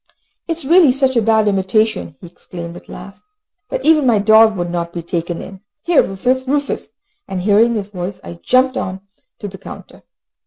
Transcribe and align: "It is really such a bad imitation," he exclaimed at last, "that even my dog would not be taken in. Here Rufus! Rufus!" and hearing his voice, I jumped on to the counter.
"It 0.47 0.57
is 0.57 0.65
really 0.65 0.93
such 0.93 1.15
a 1.15 1.21
bad 1.21 1.47
imitation," 1.47 2.15
he 2.19 2.25
exclaimed 2.25 2.75
at 2.75 2.89
last, 2.89 3.23
"that 3.69 3.85
even 3.85 4.07
my 4.07 4.17
dog 4.17 4.57
would 4.57 4.71
not 4.71 4.91
be 4.93 5.03
taken 5.03 5.43
in. 5.43 5.61
Here 5.83 6.01
Rufus! 6.01 6.47
Rufus!" 6.47 6.89
and 7.27 7.43
hearing 7.43 7.75
his 7.75 7.89
voice, 7.89 8.19
I 8.23 8.39
jumped 8.41 8.77
on 8.77 9.01
to 9.37 9.47
the 9.47 9.59
counter. 9.59 10.01